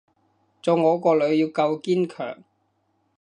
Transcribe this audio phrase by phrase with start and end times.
[0.03, 0.07] 做我
[0.99, 2.43] 個女要夠堅強